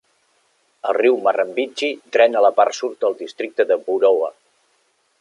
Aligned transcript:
El 0.91 0.97
riu 0.97 1.19
Murrumbidgee 1.27 1.99
drena 2.17 2.43
la 2.47 2.53
part 2.61 2.79
sud 2.81 2.99
del 3.05 3.19
districte 3.23 3.71
de 3.73 3.81
Boorowa. 3.87 4.35